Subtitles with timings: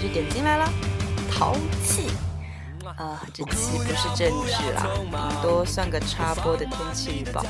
[0.00, 0.68] 就点进来了，
[1.30, 1.54] 淘
[1.84, 2.10] 气。
[2.96, 7.44] 啊，这期不是正剧啦，顶多算个插播的天气预报。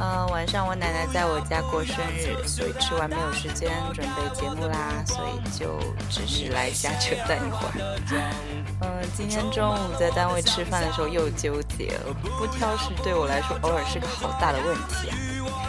[0.00, 5.78] 呃，晚上我奶奶在我家过生日，所以吃完没有时间准备节目啦，所以就
[6.08, 8.00] 只是来瞎扯淡一会儿。
[8.80, 15.16] 嗯，今天中午在单位吃饭的时候又纠结了，不挑食对我来说偶尔是个好大的问题啊。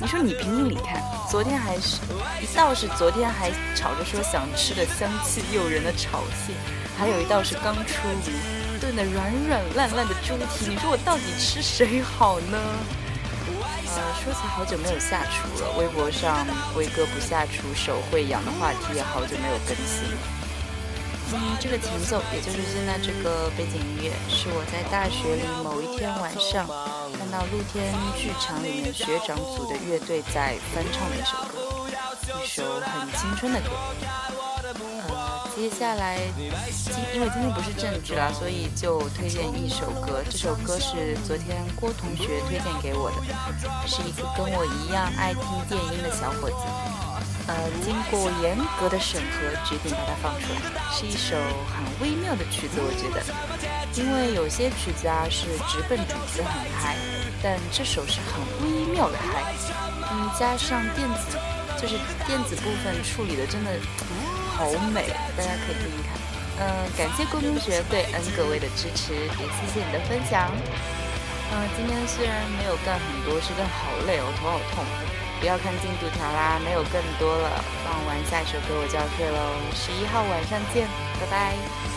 [0.00, 2.00] 你说你评评理看，昨天还是
[2.40, 6.54] 一道是昨天还吵着说想吃的香气诱人的炒蟹，
[6.98, 8.32] 还有一道是刚出炉。
[8.80, 12.58] 炖的软软烂烂的猪蹄，你说我到底吃谁好呢？
[13.96, 20.18] 呃，说起好久没有下厨了，微博上威哥不下厨手会痒的话题也好久没有更新了。
[21.32, 26.66] 嗯，这个前奏，也就是现在这个背景音乐，是我在大学里某一天晚上
[27.16, 31.88] 看到露天剧场里面学长组的乐队在翻唱的一首歌，
[32.42, 33.70] 一首很青春的歌。
[34.76, 35.23] 嗯
[35.56, 40.20] 接下来，今因为今天不是正剧啦，所以就推荐一首歌。
[40.28, 43.16] 这首歌是昨天郭同学推荐给我的，
[43.86, 46.56] 是一个跟我一样爱听电音的小伙子。
[47.46, 50.58] 呃，经过严格的审核，决定把它放出来。
[50.90, 51.36] 是一首
[51.70, 53.22] 很微妙的曲子，我觉得，
[53.94, 56.96] 因为有些曲子啊是直奔主题的很嗨，
[57.40, 59.54] 但这首是很微妙的嗨。
[60.10, 61.38] 嗯，加上电子，
[61.80, 61.94] 就是
[62.26, 63.70] 电子部分处理的真的。
[64.54, 66.14] 好美，大家可以听听看。
[66.60, 70.50] 嗯，感谢郭同学对 N 各位的支持，也谢谢你的分享。
[71.50, 74.84] 嗯，今天虽然没有干很多，事但好累哦，头好痛。
[75.40, 77.62] 不要看进度条啦，没有更多了。
[77.84, 80.86] 放完下一首歌我就要睡喽，十一号晚上见，
[81.20, 81.93] 拜拜。